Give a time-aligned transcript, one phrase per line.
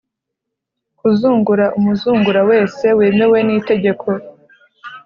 [0.99, 4.07] Kuzungura umuzungura wese wemewe n itegeko